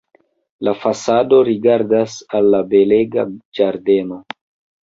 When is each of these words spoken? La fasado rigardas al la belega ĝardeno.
La 0.67 0.71
fasado 0.85 1.41
rigardas 1.49 2.17
al 2.39 2.51
la 2.57 2.63
belega 2.73 3.29
ĝardeno. 3.59 4.19